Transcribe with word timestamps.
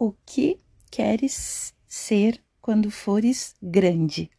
O 0.00 0.12
que 0.24 0.60
queres 0.92 1.74
ser 1.88 2.40
quando 2.60 2.88
fores 2.88 3.56
grande? 3.60 4.30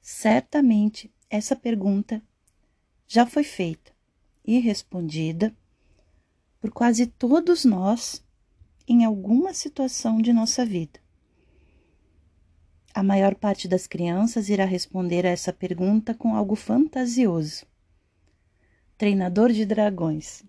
Certamente 0.00 1.12
essa 1.28 1.56
pergunta 1.56 2.22
já 3.08 3.26
foi 3.26 3.42
feita 3.42 3.90
e 4.44 4.60
respondida 4.60 5.52
por 6.60 6.70
quase 6.70 7.04
todos 7.04 7.64
nós 7.64 8.24
em 8.86 9.04
alguma 9.04 9.52
situação 9.52 10.22
de 10.22 10.32
nossa 10.32 10.64
vida. 10.64 11.00
A 12.94 13.02
maior 13.02 13.34
parte 13.34 13.66
das 13.66 13.88
crianças 13.88 14.48
irá 14.48 14.64
responder 14.64 15.26
a 15.26 15.30
essa 15.30 15.52
pergunta 15.52 16.14
com 16.14 16.36
algo 16.36 16.54
fantasioso. 16.54 17.66
Treinador 18.96 19.50
de 19.50 19.66
dragões. 19.66 20.44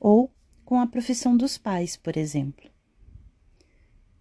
Ou 0.00 0.32
com 0.64 0.80
a 0.80 0.86
profissão 0.86 1.36
dos 1.36 1.58
pais, 1.58 1.96
por 1.96 2.16
exemplo. 2.16 2.70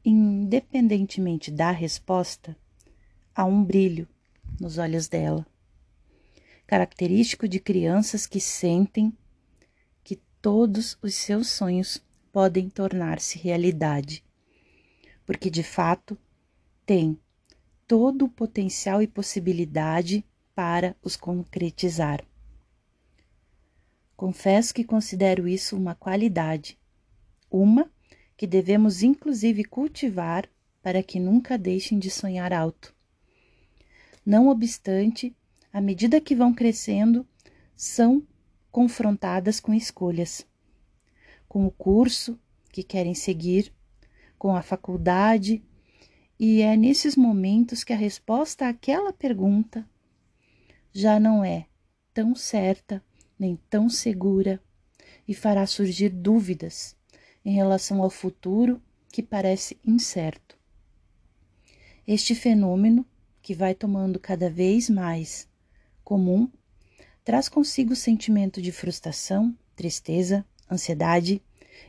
Independentemente 0.04 1.50
da 1.50 1.72
resposta, 1.72 2.56
há 3.34 3.46
um 3.46 3.64
brilho 3.64 4.08
nos 4.60 4.78
olhos 4.78 5.08
dela, 5.08 5.46
característico 6.68 7.48
de 7.48 7.60
crianças 7.60 8.28
que 8.28 8.40
sentem 8.40 9.14
que 10.04 10.18
todos 10.42 10.98
os 11.02 11.16
seus 11.16 11.48
sonhos 11.48 12.04
podem 12.32 12.70
tornar-se 12.70 13.38
realidade, 13.38 14.24
porque 15.26 15.50
de 15.50 15.64
fato 15.64 16.18
tem 16.86 17.18
todo 17.88 18.26
o 18.26 18.30
potencial 18.30 19.02
e 19.02 19.08
possibilidade 19.08 20.26
para 20.54 20.96
os 21.02 21.16
concretizar. 21.16 22.24
Confesso 24.24 24.74
que 24.74 24.86
considero 24.86 25.50
isso 25.50 25.76
uma 25.76 25.96
qualidade, 25.96 26.80
uma 27.52 27.92
que 28.38 28.48
devemos 28.48 29.04
inclusive 29.04 29.66
cultivar 29.66 30.50
para 30.82 31.04
que 31.04 31.20
nunca 31.20 31.58
deixem 31.58 32.00
de 32.00 32.10
sonhar 32.10 32.54
alto. 32.54 32.96
Não 34.26 34.48
obstante, 34.48 35.36
à 35.74 35.82
medida 35.82 36.22
que 36.22 36.34
vão 36.34 36.54
crescendo, 36.54 37.28
são 37.76 38.26
confrontadas 38.72 39.60
com 39.60 39.74
escolhas, 39.74 40.48
com 41.46 41.68
o 41.68 41.72
curso 41.72 42.40
que 42.72 42.82
querem 42.82 43.14
seguir, 43.14 43.74
com 44.40 44.56
a 44.56 44.62
faculdade, 44.62 45.62
e 46.40 46.62
é 46.62 46.78
nesses 46.78 47.18
momentos 47.18 47.84
que 47.84 47.92
a 47.92 47.98
resposta 47.98 48.70
àquela 48.70 49.12
pergunta 49.12 49.86
já 50.94 51.20
não 51.20 51.44
é 51.44 51.66
tão 52.14 52.34
certa 52.34 53.04
nem 53.38 53.58
tão 53.70 53.90
segura 53.90 54.62
e 55.28 55.34
fará 55.34 55.66
surgir 55.66 56.10
dúvidas 56.10 56.96
em 57.46 57.54
relação 57.54 58.02
ao 58.02 58.10
futuro 58.10 58.82
que 59.12 59.22
parece 59.22 59.78
incerto. 59.86 60.58
Este 62.08 62.36
fenômeno, 62.36 63.06
que 63.42 63.54
vai 63.54 63.74
tomando 63.74 64.20
cada 64.20 64.50
vez 64.50 64.90
mais 64.90 65.48
comum, 66.04 66.50
traz 67.24 67.48
consigo 67.48 67.94
o 67.94 67.96
sentimento 67.96 68.62
de 68.62 68.72
frustração, 68.72 69.56
tristeza, 69.76 70.46
ansiedade, 70.70 71.42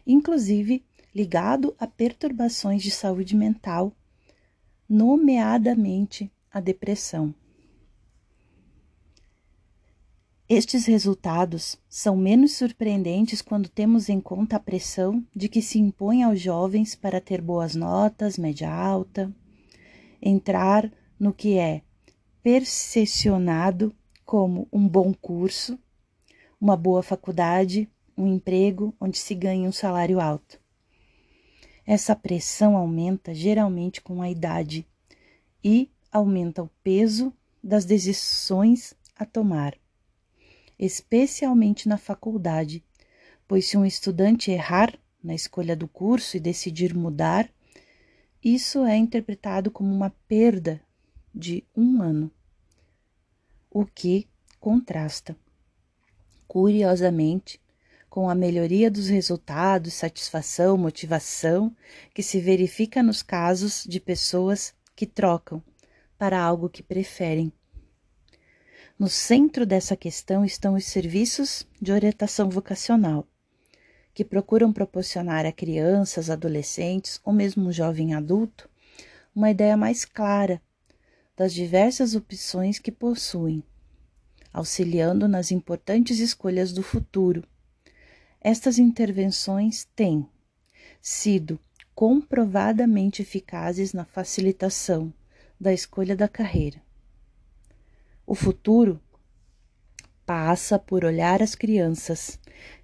inclusive 0.06 0.84
ligado 1.14 1.74
a 1.78 1.86
perturbações 1.86 2.82
de 2.82 2.90
saúde 2.90 3.36
mental, 3.36 3.92
nomeadamente 4.88 6.30
a 6.50 6.60
depressão. 6.60 7.34
Estes 10.46 10.84
resultados 10.84 11.78
são 11.88 12.14
menos 12.18 12.52
surpreendentes 12.52 13.40
quando 13.40 13.66
temos 13.66 14.10
em 14.10 14.20
conta 14.20 14.56
a 14.56 14.60
pressão 14.60 15.26
de 15.34 15.48
que 15.48 15.62
se 15.62 15.78
impõe 15.78 16.22
aos 16.22 16.38
jovens 16.38 16.94
para 16.94 17.18
ter 17.18 17.40
boas 17.40 17.74
notas, 17.74 18.36
média 18.36 18.70
alta, 18.70 19.34
entrar 20.20 20.92
no 21.18 21.32
que 21.32 21.56
é 21.56 21.80
percepcionado 22.42 23.94
como 24.22 24.68
um 24.70 24.86
bom 24.86 25.14
curso, 25.14 25.78
uma 26.60 26.76
boa 26.76 27.02
faculdade, 27.02 27.88
um 28.14 28.26
emprego 28.26 28.94
onde 29.00 29.16
se 29.16 29.34
ganha 29.34 29.66
um 29.66 29.72
salário 29.72 30.20
alto. 30.20 30.60
Essa 31.86 32.14
pressão 32.14 32.76
aumenta 32.76 33.34
geralmente 33.34 34.02
com 34.02 34.20
a 34.20 34.30
idade 34.30 34.86
e 35.64 35.90
aumenta 36.12 36.62
o 36.62 36.70
peso 36.82 37.32
das 37.62 37.86
decisões 37.86 38.92
a 39.16 39.24
tomar 39.24 39.74
especialmente 40.78 41.88
na 41.88 41.96
faculdade, 41.96 42.82
pois 43.46 43.66
se 43.66 43.76
um 43.76 43.84
estudante 43.84 44.50
errar 44.50 44.98
na 45.22 45.34
escolha 45.34 45.74
do 45.74 45.88
curso 45.88 46.36
e 46.36 46.40
decidir 46.40 46.94
mudar, 46.94 47.48
isso 48.42 48.84
é 48.84 48.96
interpretado 48.96 49.70
como 49.70 49.92
uma 49.92 50.10
perda 50.28 50.80
de 51.34 51.64
um 51.74 52.02
ano, 52.02 52.30
o 53.70 53.84
que 53.86 54.28
contrasta, 54.60 55.36
curiosamente, 56.46 57.60
com 58.08 58.30
a 58.30 58.34
melhoria 58.34 58.90
dos 58.90 59.08
resultados, 59.08 59.94
satisfação, 59.94 60.76
motivação 60.76 61.74
que 62.14 62.22
se 62.22 62.38
verifica 62.38 63.02
nos 63.02 63.22
casos 63.22 63.84
de 63.84 63.98
pessoas 63.98 64.72
que 64.94 65.04
trocam 65.04 65.60
para 66.16 66.40
algo 66.40 66.68
que 66.68 66.82
preferem. 66.82 67.52
No 68.96 69.08
centro 69.08 69.66
dessa 69.66 69.96
questão 69.96 70.44
estão 70.44 70.74
os 70.74 70.84
serviços 70.84 71.66
de 71.82 71.90
orientação 71.90 72.48
vocacional, 72.48 73.26
que 74.14 74.24
procuram 74.24 74.72
proporcionar 74.72 75.44
a 75.44 75.50
crianças, 75.50 76.30
adolescentes 76.30 77.20
ou 77.24 77.32
mesmo 77.32 77.66
um 77.66 77.72
jovem 77.72 78.14
adulto 78.14 78.70
uma 79.34 79.50
ideia 79.50 79.76
mais 79.76 80.04
clara 80.04 80.62
das 81.36 81.52
diversas 81.52 82.14
opções 82.14 82.78
que 82.78 82.92
possuem, 82.92 83.64
auxiliando 84.52 85.26
nas 85.26 85.50
importantes 85.50 86.20
escolhas 86.20 86.72
do 86.72 86.80
futuro. 86.84 87.42
Estas 88.40 88.78
intervenções 88.78 89.88
têm 89.96 90.24
sido 91.02 91.58
comprovadamente 91.96 93.22
eficazes 93.22 93.92
na 93.92 94.04
facilitação 94.04 95.12
da 95.58 95.72
escolha 95.72 96.14
da 96.14 96.28
carreira 96.28 96.80
o 98.26 98.34
futuro 98.34 99.00
passa 100.24 100.78
por 100.78 101.04
olhar 101.04 101.42
as 101.42 101.54
crianças 101.54 102.38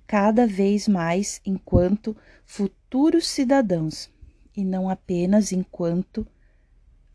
cada 0.07 0.47
vez 0.47 0.87
mais 0.89 1.41
enquanto 1.45 2.17
futuros 2.45 3.29
cidadãos 3.29 4.11
e 4.57 4.65
não 4.65 4.91
apenas 4.91 5.53
enquanto 5.53 6.27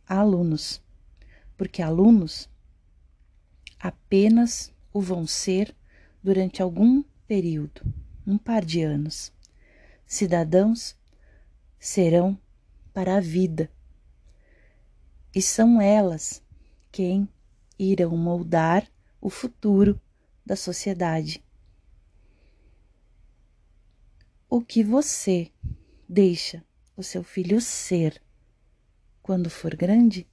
alunos, 0.08 0.82
porque 1.58 1.82
alunos 1.82 2.50
apenas 3.80 4.74
o 4.94 5.02
vão 5.02 5.28
ser 5.28 5.76
durante 6.24 6.62
algum 6.62 7.04
período, 7.28 7.82
um 8.26 8.38
par 8.38 8.64
de 8.64 8.82
anos. 8.82 9.32
Cidadãos 10.08 10.96
serão 11.78 12.38
para 12.94 13.18
a 13.18 13.20
vida. 13.20 13.70
E 15.36 15.42
são 15.42 15.82
elas 15.82 16.42
quem 16.92 17.28
irão 17.78 18.16
moldar 18.16 18.88
o 19.22 19.30
futuro 19.30 20.00
da 20.46 20.56
sociedade. 20.56 21.44
O 24.50 24.62
que 24.62 24.84
você 24.84 25.52
deixa 26.08 26.64
o 26.96 27.04
seu 27.04 27.24
filho 27.24 27.60
ser 27.60 28.22
quando 29.22 29.50
for 29.50 29.76
grande? 29.76 30.28